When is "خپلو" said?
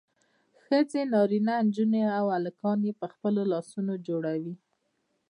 3.13-3.41